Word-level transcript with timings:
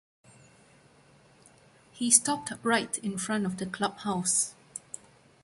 He 1.91 2.09
stopped 2.09 2.51
right 2.63 2.97
in 3.03 3.19
front 3.19 3.45
of 3.45 3.57
the 3.57 3.67
clubhouse. 3.67 4.55